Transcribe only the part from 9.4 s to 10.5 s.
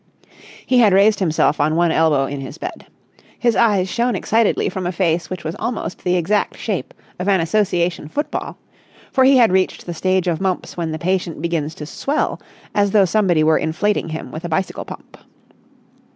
reached the stage of